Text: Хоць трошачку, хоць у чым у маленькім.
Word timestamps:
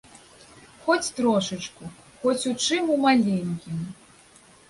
Хоць 0.85 1.13
трошачку, 1.17 1.91
хоць 2.23 2.47
у 2.51 2.55
чым 2.67 2.83
у 2.97 2.97
маленькім. 3.05 3.77